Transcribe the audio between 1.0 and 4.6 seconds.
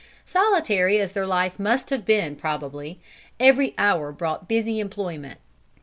their life must have been probably, every hour brought